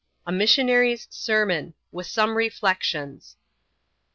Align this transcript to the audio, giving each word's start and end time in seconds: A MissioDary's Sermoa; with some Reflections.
A 0.25 0.31
MissioDary's 0.31 1.07
Sermoa; 1.11 1.75
with 1.91 2.07
some 2.07 2.33
Reflections. 2.35 3.35